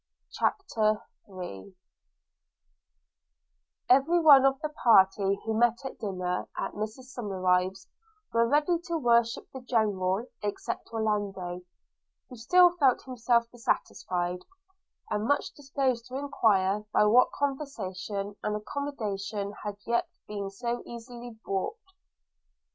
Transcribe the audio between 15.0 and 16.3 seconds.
and much disposed to